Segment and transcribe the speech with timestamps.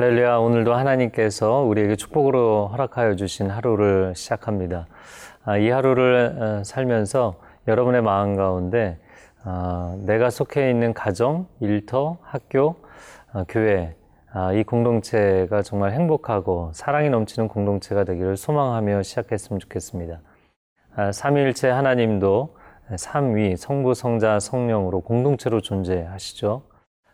[0.00, 4.86] 할렐루야, 오늘도 하나님께서 우리에게 축복으로 허락하여 주신 하루를 시작합니다.
[5.44, 7.34] 아, 이 하루를 어, 살면서
[7.68, 8.98] 여러분의 마음 가운데
[9.44, 12.76] 아, 내가 속해 있는 가정, 일터, 학교,
[13.34, 13.94] 아, 교회,
[14.54, 20.20] 이 공동체가 정말 행복하고 사랑이 넘치는 공동체가 되기를 소망하며 시작했으면 좋겠습니다.
[21.12, 22.56] 삼위일체 하나님도
[22.96, 26.69] 삼위, 성부, 성자, 성령으로 공동체로 존재하시죠.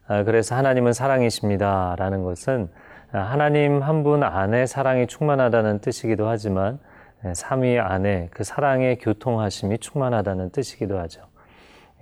[0.09, 1.97] 아, 그래서 하나님은 사랑이십니다.
[1.99, 2.69] 라는 것은
[3.11, 6.79] 하나님 한 분 안에 사랑이 충만하다는 뜻이기도 하지만
[7.25, 11.23] 예, 삼위 안에 그 사랑의 교통하심이 충만하다는 뜻이기도 하죠.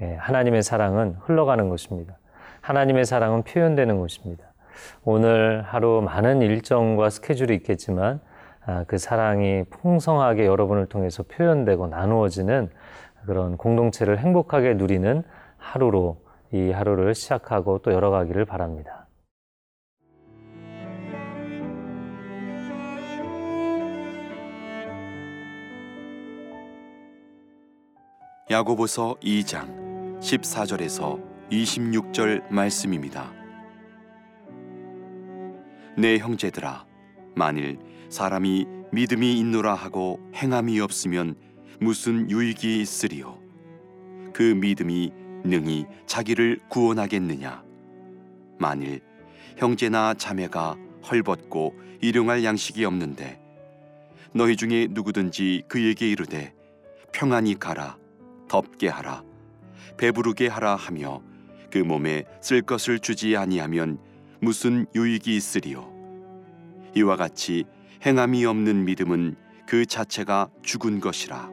[0.03, 2.19] 예, 하나님의 사랑은 흘러가는 것입니다.
[2.61, 4.45] 하나님의 사랑은 표현되는 것입니다.
[5.05, 8.21] 오늘 하루 많은 일정과 스케줄이 있겠지만
[8.67, 12.71] 아, 그 사랑이 풍성하게 여러분을 통해서 표현되고 나누어지는
[13.27, 15.23] 그런 공동체를 행복하게 누리는
[15.59, 16.24] 하루로
[16.55, 19.09] 이 하루를 시작하고 또 열어가기를 바랍니다.
[28.49, 33.33] 야고보서 2장 14절에서 26절 말씀입니다.
[35.99, 36.87] 내 형제들아
[37.35, 37.81] 만일
[38.11, 41.35] 사람이 믿음이 있노라 하고 행함이 없으면
[41.81, 43.41] 무슨 유익이 있으리요
[44.33, 47.63] 그 믿음이 능히 자기를 구원하겠느냐?
[48.59, 49.01] 만일
[49.57, 50.77] 형제나 자매가
[51.11, 53.41] 헐벗고 일용할 양식이 없는데
[54.33, 56.55] 너희 중에 누구든지 그에게 이르되
[57.13, 57.97] 평안히 가라
[58.49, 59.23] 덥게 하라
[59.97, 61.23] 배부르게 하라 하며
[61.71, 63.99] 그 몸에 쓸 것을 주지 아니하면
[64.41, 65.93] 무슨 유익이 있으리요?
[66.95, 67.65] 이와 같이
[68.05, 69.37] 행함이 없는 믿음은
[69.67, 71.51] 그 자체가 죽은 것이라.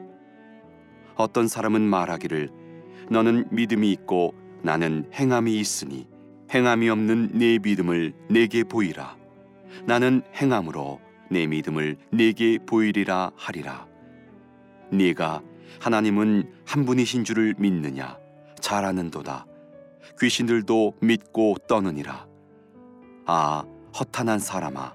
[1.15, 2.60] 어떤 사람은 말하기를
[3.11, 4.33] 너는 믿음이 있고
[4.63, 6.07] 나는 행함이 있으니
[6.53, 9.17] 행함이 없는 내 믿음을 내게 보이라.
[9.85, 13.85] 나는 행함으로 내 믿음을 내게 보이리라 하리라.
[14.91, 15.41] 네가
[15.81, 18.17] 하나님은 한 분이신 줄을 믿느냐?
[18.61, 19.45] 잘 아는도다.
[20.17, 22.27] 귀신들도 믿고 떠느니라.
[23.25, 23.65] 아,
[23.99, 24.93] 허탄한 사람아.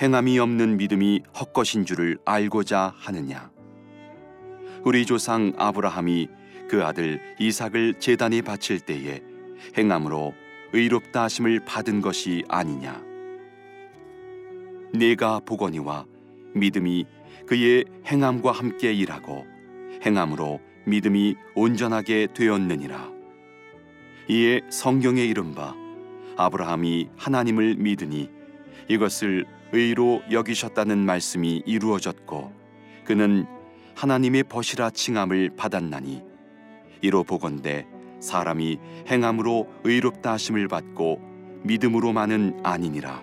[0.00, 3.50] 행함이 없는 믿음이 헛것인 줄을 알고자 하느냐?
[4.84, 6.28] 우리 조상 아브라함이
[6.72, 9.20] 그 아들 이삭을 제단에 바칠 때에
[9.76, 10.32] 행함으로
[10.72, 12.98] 의롭다 하심을 받은 것이 아니냐.
[14.94, 16.06] 네가 보거니와
[16.54, 17.04] 믿음이
[17.46, 19.44] 그의 행함과 함께 일하고
[20.02, 23.12] 행함으로 믿음이 온전하게 되었느니라.
[24.30, 25.74] 이에 성경에 이른바
[26.38, 28.30] 아브라함이 하나님을 믿으니
[28.88, 32.50] 이것을 의로 여기셨다는 말씀이 이루어졌고
[33.04, 33.44] 그는
[33.94, 36.31] 하나님의 벗이라 칭함을 받았나니
[37.02, 37.86] 이로 보건대
[38.20, 41.20] 사람이 행함으로 의롭다 하심을 받고
[41.64, 43.22] 믿음으로만은 아니니라.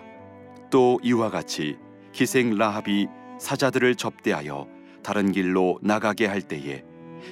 [0.70, 1.78] 또 이와 같이
[2.12, 3.08] 기생 라합이
[3.38, 4.68] 사자들을 접대하여
[5.02, 6.84] 다른 길로 나가게 할 때에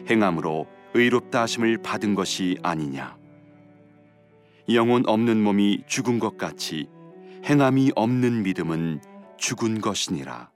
[0.08, 3.16] 행함으로 의롭다 하심을 받은 것이 아니냐.
[4.70, 6.88] 영혼 없는 몸이 죽은 것 같이
[7.44, 9.00] 행함이 없는 믿음은
[9.38, 10.50] 죽은 것이니라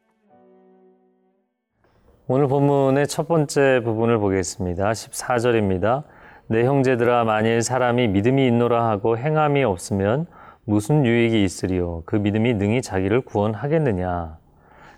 [2.34, 4.92] 오늘 본문의 첫 번째 부분을 보겠습니다.
[4.92, 6.04] 14절입니다.
[6.46, 10.24] 내 형제들아 만일 사람이 믿음이 있노라 하고 행함이 없으면
[10.64, 14.38] 무슨 유익이 있으리요 그 믿음이 능히 자기를 구원하겠느냐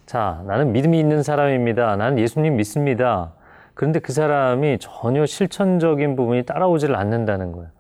[0.06, 3.32] 자 나는 믿음이 있는 사람입니다 나는 예수님 믿습니다
[3.74, 7.70] 그런데 그 사람이 전혀 실천적인 부분이 따라오지를 않는다는 거예요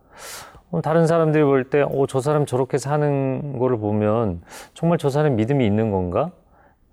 [0.82, 4.42] 다른 사람들이 볼 때, 어, 저 사람 저렇게 사는 거를 보면
[4.72, 6.32] 정말 저 사람 믿음이 있는 건가?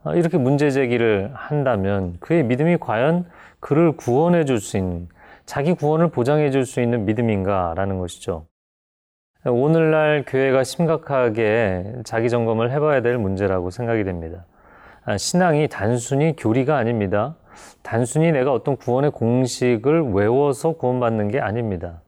[0.03, 3.25] 아, 이렇게 문제 제기를 한다면 그의 믿음이 과연
[3.59, 5.07] 그를 구원해 줄 수 있는,
[5.45, 8.45] 자기 구원을 보장해 줄 수 있는 믿음인가라는 것이죠.
[9.45, 14.45] 오늘날 교회가 심각하게 자기 점검을 해봐야 될 문제라고 생각이 됩니다.
[15.05, 17.35] 아, 신앙이 단순히 교리가 아닙니다.
[17.83, 22.01] 단순히 내가 어떤 구원의 공식을 외워서 구원받는 게 아닙니다.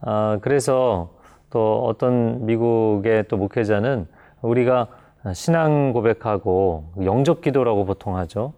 [0.00, 1.14] 아, 그래서
[1.50, 4.06] 또 어떤 미국의 또 목회자는
[4.42, 4.88] 우리가
[5.32, 8.52] 신앙 고백하고 영접 기도라고 보통 하죠.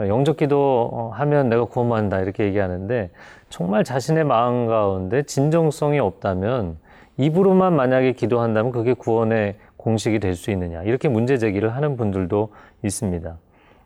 [0.00, 3.10] 영접 기도 하면 내가 구원받는다 이렇게 얘기하는데
[3.50, 6.78] 정말 자신의 마음 가운데 진정성이 없다면
[7.18, 13.36] 입으로만 만약에 기도한다면 그게 구원의 공식이 될 수 있느냐 이렇게 문제 제기를 하는 분들도 있습니다.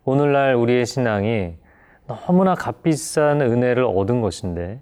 [0.04, 1.54] 오늘날 우리의 신앙이
[2.06, 4.80] 너무나 값비싼 은혜를 얻은 것인데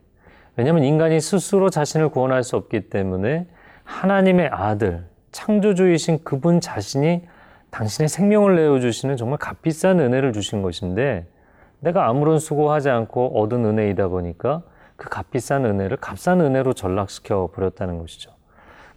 [0.56, 3.46] 왜냐하면 인간이 스스로 자신을 구원할 수 없기 때문에
[3.85, 7.23] 하나님의 아들 창조주이신 그분 자신이
[7.74, 11.26] 당신의 생명을 내어주시는 정말 값비싼 은혜를 주신 것인데
[11.80, 14.62] 내가 아무런 수고하지 않고 얻은 은혜이다 보니까
[14.94, 18.30] 그 값비싼 은혜를 값싼 은혜로 전락시켜 버렸다는 것이죠.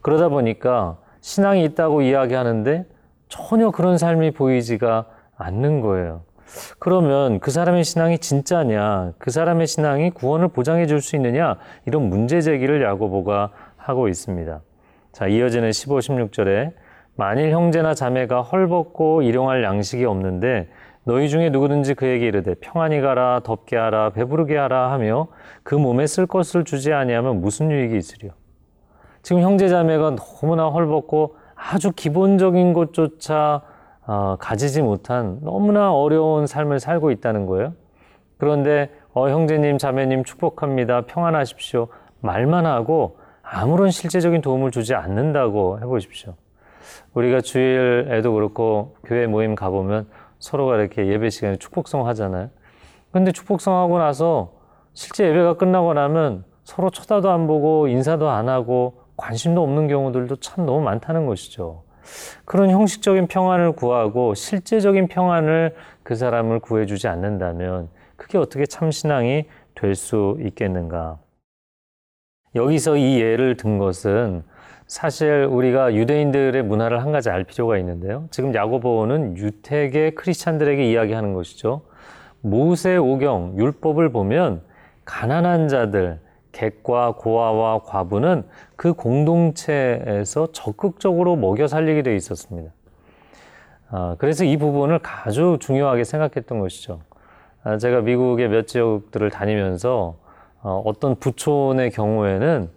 [0.01, 2.85] 그러다 보니까 신앙이 있다고 이야기하는데
[3.29, 5.07] 전혀 그런 삶이 보이지가
[5.38, 6.21] 않는 거예요.
[6.77, 12.41] 그러면 그 사람의 신앙이 진짜냐, 그 사람의 신앙이 구원을 보장해 줄 수 있느냐, 이런 문제
[12.41, 14.62] 제기를 야고보가 하고 있습니다.
[15.12, 16.74] 자, 이어지는 15, 16절에
[17.18, 20.69] 만일 형제나 자매가 헐벗고 일용할 양식이 없는데
[21.04, 25.28] 너희 중에 누구든지 그에게 이르되 평안히 가라 덥게 하라 배부르게 하라 하며
[25.64, 28.31] 그 몸에 쓸 것을 주지 아니하면 무슨 유익이 있으리요
[29.24, 33.62] 지금 형제 자매가 너무나 헐벗고 아주 기본적인 것조차
[34.06, 37.74] 어, 가지지 못한 너무나 어려운 삶을 살고 있다는 거예요.
[38.38, 41.88] 그런데 어, 형제님 자매님 축복합니다 평안하십시오
[42.22, 46.36] 말만 하고 아무런 실제적인 도움을 주지 않는다고 해보십시오.
[47.13, 50.07] 우리가 주일에도 그렇고 교회 모임 가보면
[50.39, 52.50] 서로가 이렇게 예배 시간에 축복성 하잖아요.
[53.12, 54.54] 근데 축복성 하고 나서
[54.94, 60.66] 실제 예배가 끝나고 나면 서로 쳐다도 안 보고 인사도 안 하고 관심도 없는 경우들도 참
[60.66, 61.84] 너무 많다는 것이죠.
[62.45, 69.45] 그런 형식적인 평안을 구하고 실제적인 평안을 그 사람을 구해주지 않는다면 그게 어떻게 참 신앙이
[69.75, 71.19] 될 수 있겠는가?
[72.56, 74.44] 여기서 이 예를 든 것은
[74.88, 78.28] 사실 우리가 유대인들의 문화를 한 가지 알 필요가 있는데요.
[78.31, 81.81] 지금 야고보는 유택의 크리스찬들에게 이야기하는 것이죠.
[82.42, 84.62] 모세 오경 율법을 보면
[85.04, 86.19] 가난한 자들,
[86.54, 88.44] 객과 고아와 과부는
[88.78, 92.72] 그 공동체에서 적극적으로 먹여 살리게 돼 있었습니다.
[93.89, 97.01] 아, 그래서 이 부분을 아주 중요하게 생각했던 것이죠.
[97.63, 100.16] 아, 제가 미국의 몇 지역들을 다니면서
[100.62, 102.76] 어, 어떤 부촌의 경우에는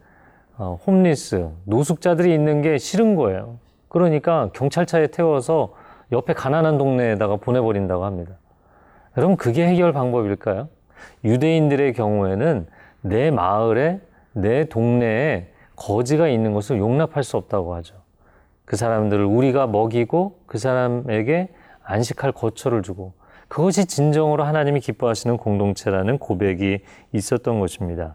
[0.62, 3.56] 어, 홈리스, 노숙자들이 있는 게 싫은 거예요.
[3.88, 5.72] 그러니까 경찰차에 태워서
[6.12, 8.34] 옆에 가난한 동네에다가 보내버린다고 합니다.
[9.14, 10.68] 그럼 그게 해결 방법일까요?
[11.24, 12.66] 유대인들의 경우에는
[13.00, 14.00] 내 마을에,
[14.34, 17.94] 내 동네에 거지가 있는 것을 용납할 수 없다고 하죠.
[18.66, 21.48] 그 사람들을 우리가 먹이고 그 사람에게
[21.84, 23.14] 안식할 거처를 주고
[23.48, 26.80] 그것이 진정으로 하나님이 기뻐하시는 공동체라는 고백이
[27.14, 28.14] 있었던 것입니다.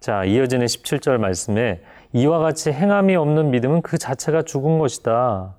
[0.00, 1.82] 자, 이어지는 17절 말씀에
[2.14, 5.54] 이와 같이 행함이 없는 믿음은 그 자체가 죽은 것이다.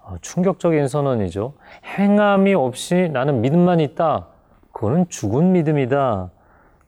[0.00, 1.52] 어, 충격적인 선언이죠.
[1.98, 4.28] 행함이 없이 나는 믿음만 있다.
[4.72, 6.30] 그거는 죽은 믿음이다.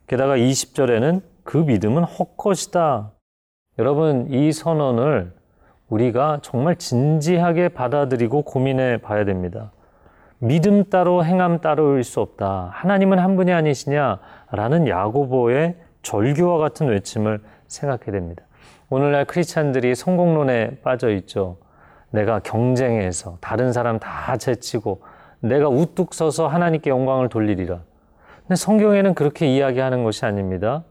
[0.06, 3.10] 게다가 20절에는 그 믿음은 헛것이다.
[3.78, 5.34] 여러분, 이 선언을
[5.90, 9.70] 우리가 정말 진지하게 받아들이고 고민해 봐야 됩니다.
[10.38, 12.70] 믿음 따로 행함 따로일 수 없다.
[12.72, 14.18] 하나님은 한 분이 아니시냐?
[14.52, 18.44] 라는 야고보의 절규와 같은 외침을 생각해야 됩니다.
[18.88, 21.58] 오늘날 크리스찬들이 성공론에 빠져 있죠.
[22.10, 25.02] 내가 경쟁해서 다른 사람 다 제치고
[25.40, 27.80] 내가 우뚝 서서 하나님께 영광을 돌리리라.
[28.40, 30.84] 근데 성경에는 그렇게 이야기하는 것이 아닙니다.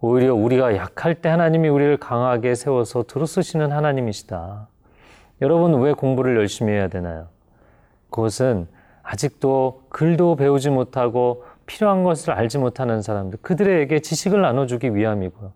[0.00, 4.68] 오히려 우리가 약할 때 하나님이 우리를 강하게 세워서 들어쓰시는 하나님이시다.
[5.42, 7.28] 여러분 왜 공부를 열심히 해야 되나요?
[8.10, 8.66] 그것은
[9.02, 15.52] 아직도 글도 배우지 못하고 필요한 것을 알지 못하는 사람들, 그들에게 지식을 나눠주기 위함이고요.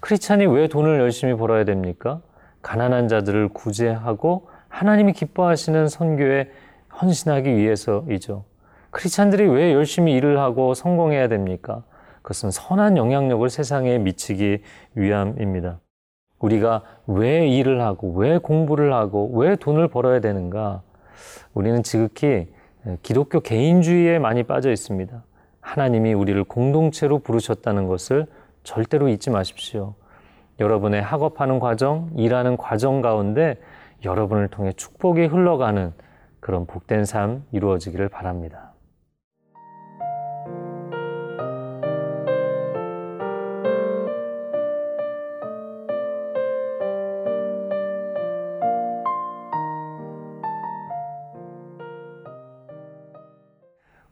[0.00, 2.20] 크리스찬이 왜 돈을 열심히 벌어야 됩니까?
[2.62, 6.50] 가난한 자들을 구제하고 하나님이 기뻐하시는 선교에
[7.00, 8.44] 헌신하기 위해서이죠.
[8.90, 11.84] 크리스찬들이 왜 열심히 일을 하고 성공해야 됩니까?
[12.22, 14.62] 그것은 선한 영향력을 세상에 미치기
[14.94, 15.80] 위함입니다.
[16.40, 20.82] 우리가 왜 일을 하고, 왜 공부를 하고, 왜 돈을 벌어야 되는가?
[21.54, 22.48] 우리는 지극히
[23.02, 25.22] 기독교 개인주의에 많이 빠져 있습니다.
[25.68, 28.26] 하나님이 우리를 공동체로 부르셨다는 것을
[28.64, 29.92] 절대로 잊지 마십시오.
[30.60, 33.60] 여러분의 학업하는 과정, 일하는 과정 가운데
[34.02, 35.92] 여러분을 통해 축복이 흘러가는
[36.40, 38.67] 그런 복된 삶 이루어지기를 바랍니다.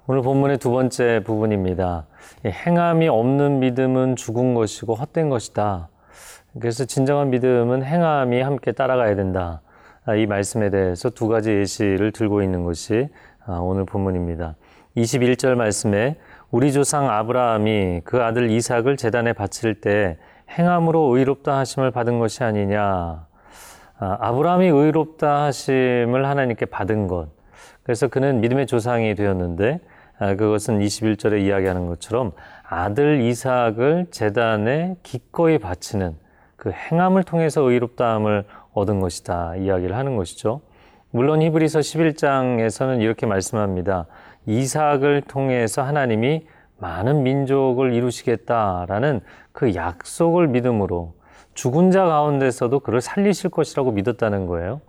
[0.08, 2.06] 오늘 본문의 두 번째 부분입니다.
[2.44, 5.88] 행함이 없는 믿음은 죽은 것이고 헛된 것이다.
[6.60, 9.62] 그래서 진정한 믿음은 행함이 함께 따라가야 된다.
[10.04, 13.08] 아, 이 말씀에 대해서 두 가지 예시를 들고 있는 것이
[13.46, 14.54] 아, 오늘 본문입니다.
[14.96, 16.18] 21절 말씀에
[16.52, 20.18] 우리 조상 아브라함이 그 아들 이삭을 재단에 바칠 때
[20.50, 23.26] 행함으로 의롭다 하심을 받은 것이 아니냐.
[23.98, 27.26] 아, 아브라함이 의롭다 하심을 하나님께 받은 것.
[27.82, 29.80] 그래서 그는 믿음의 조상이 되었는데
[30.18, 32.32] 그것은 21절에 이야기하는 것처럼
[32.62, 36.16] 아들 이삭을 재단에 기꺼이 바치는
[36.56, 40.62] 그 행함을 통해서 의롭다함을 얻은 것이다 이야기를 하는 것이죠.
[41.10, 44.06] 물론 히브리서 11장에서는 이렇게 말씀합니다.
[44.46, 46.46] 이삭을 통해서 하나님이
[46.78, 49.20] 많은 민족을 이루시겠다라는
[49.52, 51.14] 그 약속을 믿음으로
[51.54, 54.80] 죽은 자 가운데서도 그를 살리실 것이라고 믿었다는 거예요.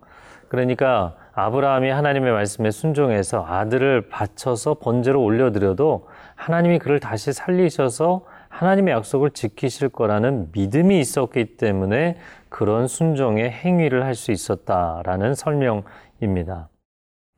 [0.50, 9.30] 그러니까 아브라함이 하나님의 말씀에 순종해서 아들을 바쳐서 번제로 올려드려도 하나님이 그를 다시 살리셔서 하나님의 약속을
[9.30, 12.18] 지키실 거라는 믿음이 있었기 때문에
[12.50, 16.70] 그런 순종의 행위를 할 수 있었다라는 설명입니다.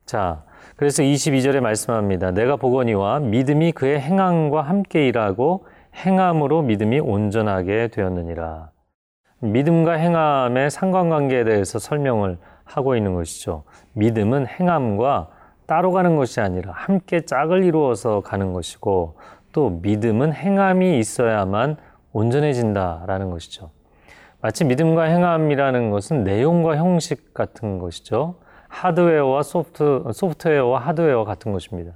[0.05, 0.45] 자,
[0.77, 2.31] 그래서 22절에 말씀합니다.
[2.31, 8.69] 내가 보거니와 믿음이 그의 행함과 함께 일하고 행함으로 믿음이 온전하게 되었느니라.
[9.39, 13.63] 믿음과 행함의 상관관계에 대해서 설명을 하고 있는 것이죠.
[13.93, 15.29] 믿음은 행함과
[15.65, 19.17] 따로 가는 것이 아니라 함께 짝을 이루어서 가는 것이고
[19.51, 21.77] 또 믿음은 행함이 있어야만
[22.11, 23.71] 온전해진다라는 것이죠.
[24.41, 28.35] 마치 믿음과 행함이라는 것은 내용과 형식 같은 것이죠.
[28.67, 31.93] 하드웨어와 소프트, 소프트웨어와 하드웨어 같은 것입니다.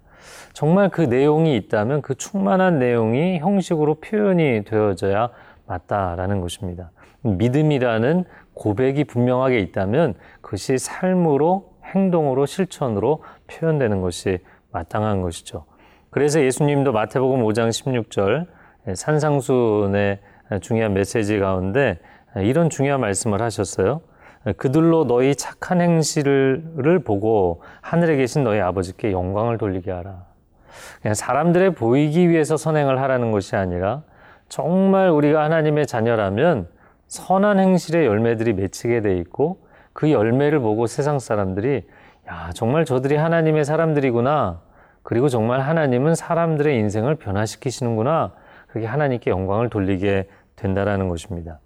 [0.54, 5.30] 정말 그 내용이 있다면 그 충만한 내용이 형식으로 표현이 되어져야
[5.66, 6.92] 맞다라는 것입니다.
[7.24, 14.40] 믿음이라는 고백이 분명하게 있다면 그것이 삶으로 행동으로 실천으로 표현되는 것이
[14.72, 15.66] 마땅한 것이죠.
[16.10, 18.48] 그래서 예수님도 마태복음 5장 16절
[18.96, 20.20] 산상수의
[20.62, 22.00] 중요한 메시지 가운데
[22.36, 24.02] 이런 중요한 말씀을 하셨어요.
[24.58, 30.26] 그들로 너희 착한 행실을 보고 하늘에 계신 너희 아버지께 영광을 돌리게 하라.
[31.02, 34.04] 그냥 사람들의 보이기 위해서 선행을 하라는 것이 아니라
[34.50, 36.68] 정말 우리가 하나님의 자녀라면
[37.14, 41.84] 선한 행실의 열매들이 맺히게 돼 있고 그 열매를 보고 세상 사람들이
[42.28, 44.62] 야, 정말 저들이 하나님의 사람들이구나.
[45.04, 48.34] 그리고 정말 하나님은 사람들의 인생을 변화시키시는구나.
[48.68, 51.60] 그게 하나님께 영광을 돌리게 된다라는 것입니다.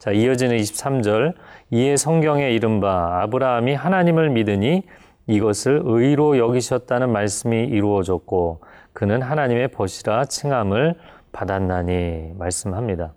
[0.00, 1.34] 자, 이어지는 23절.
[1.70, 4.82] 이에 성경에 이른바 아브라함이 하나님을 믿으니
[5.28, 8.62] 이것을 의로 여기셨다는 말씀이 이루어졌고
[8.92, 10.96] 그는 하나님의 벗이라 칭함을
[11.30, 13.12] 받았나니 말씀합니다.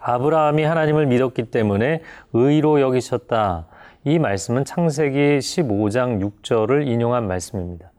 [0.00, 2.02] 아브라함이 하나님을 믿었기 때문에
[2.32, 3.66] 의로 여기셨다.
[4.04, 7.90] 이 말씀은 창세기 15장 6절을 인용한 말씀입니다.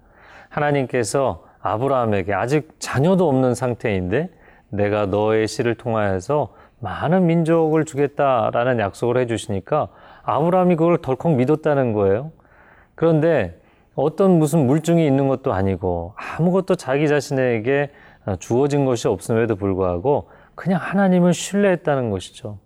[0.49, 4.29] 하나님께서 아브라함에게 아직 자녀도 없는 상태인데
[4.69, 9.89] 내가 너의 씨를 통하여서 많은 민족을 주겠다라는 약속을 해주시니까
[10.23, 12.31] 아브라함이 그걸 덜컥 믿었다는 거예요.
[12.95, 13.59] 그런데
[13.95, 17.91] 어떤 무슨 물증이 있는 것도 아니고 아무것도 자기 자신에게
[18.39, 20.29] 주어진 것이 없음에도 불구하고
[20.59, 22.57] 그냥 하나님을 신뢰했다는 것이죠.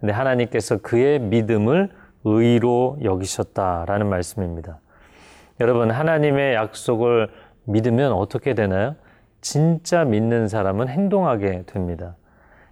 [0.00, 1.90] 근데 하나님께서 그의 믿음을
[2.24, 4.78] 의로 여기셨다라는 말씀입니다.
[5.60, 7.28] 여러분, 하나님의 약속을
[7.64, 8.96] 믿으면 어떻게 되나요?
[9.42, 12.16] 진짜 믿는 사람은 행동하게 됩니다.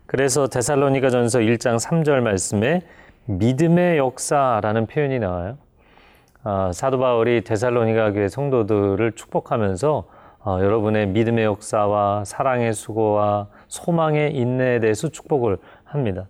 [0.06, 2.80] 그래서 데살로니가 전서 1장 3절 말씀에
[3.26, 5.58] 믿음의 역사라는 표현이 나와요.
[6.42, 10.08] 아, 사도 바울이 데살로니가 교회 성도들을 축복하면서
[10.46, 16.26] 어, 여러분의 믿음의 역사와 사랑의 수고와 소망의 인내에 대해서 축복을 합니다.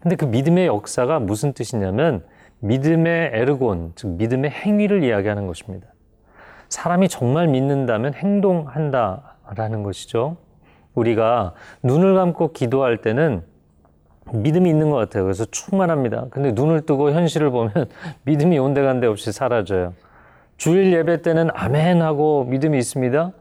[0.00, 2.22] 근데 그 믿음의 역사가 무슨 뜻이냐면
[2.60, 5.86] 믿음의 에르곤, 즉 믿음의 행위를 이야기하는 것입니다.
[6.68, 10.36] 사람이 정말 믿는다면 행동한다라는 것이죠.
[10.94, 13.42] 우리가 눈을 감고 기도할 때는
[14.30, 15.24] 믿음이 있는 것 같아요.
[15.24, 16.26] 그래서 충만합니다.
[16.30, 17.72] 근데 눈을 뜨고 현실을 보면
[18.24, 19.94] 믿음이 온데간데 없이 사라져요.
[20.58, 23.32] 주일 예배 때는 아멘 하고 믿음이 있습니다.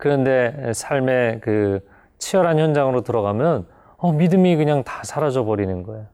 [0.00, 1.86] 그런데 삶의 그
[2.18, 3.66] 치열한 현장으로 들어가면
[3.98, 6.06] 어, 믿음이 그냥 다 사라져 버리는 거예요.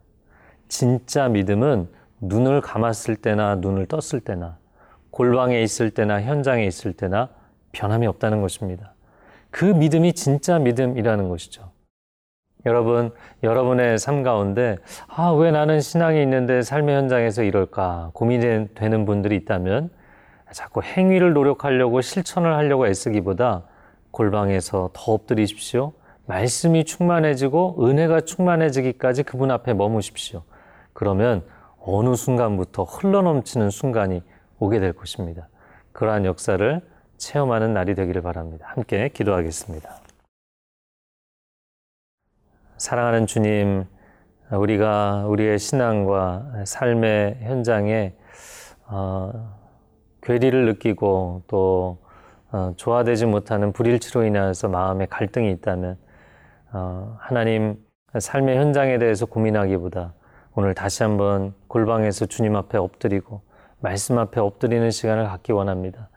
[0.67, 1.89] 진짜 믿음은
[2.21, 4.59] 눈을 감았을 때나 눈을 떴을 때나
[5.13, 7.29] 골방에 있을 때나 현장에 있을 때나
[7.71, 8.93] 변함이 없다는 것입니다.
[9.51, 11.71] 그 믿음이 진짜 믿음이라는 것이죠.
[12.67, 13.13] 여러분,
[13.45, 19.91] 여러분의 삶 가운데, 아, 왜 나는 신앙이 있는데 삶의 현장에서 이럴까 고민되는 분들이 있다면
[20.51, 23.63] 자꾸 행위를 노력하려고 실천을 하려고 애쓰기보다
[24.17, 25.93] 골방에서 더 엎드리십시오.
[26.25, 30.43] 말씀이 충만해지고 은혜가 충만해지기까지 그분 앞에 머무십시오.
[30.95, 31.45] 그러면
[31.79, 34.23] 어느 순간부터 흘러넘치는 순간이
[34.59, 35.49] 오게 될 것입니다.
[35.93, 36.81] 그러한 역사를
[37.19, 38.67] 체험하는 날이 되기를 바랍니다.
[38.71, 40.01] 함께 기도하겠습니다.
[42.79, 43.85] 사랑하는 주님,
[44.51, 48.15] 우리가 우리의 신앙과 삶의 현장에
[48.87, 49.59] 어,
[50.23, 52.06] 괴리를 느끼고 또
[52.53, 55.97] 어, 조화되지 못하는 불일치로 인하여서 마음에 갈등이 있다면
[56.73, 57.77] 어, 하나님
[58.19, 60.15] 삶의 현장에 대해서 고민하기보다
[60.55, 63.43] 오늘 다시 한번 골방에서 주님 앞에 엎드리고
[63.81, 66.09] 말씀 앞에 엎드리는 시간을 갖기 원합니다.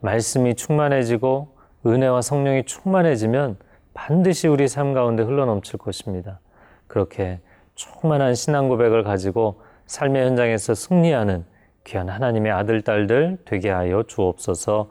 [0.00, 3.56] 말씀이 충만해지고 은혜와 성령이 충만해지면
[3.94, 6.38] 반드시 우리 삶 가운데 흘러넘칠 것입니다.
[6.86, 7.40] 그렇게
[7.74, 11.44] 충만한 신앙 고백을 가지고 삶의 현장에서 승리하는
[11.84, 14.90] 귀한 하나님의 아들, 딸들 되게 하여 주옵소서